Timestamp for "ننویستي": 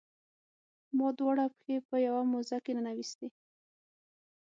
2.77-3.29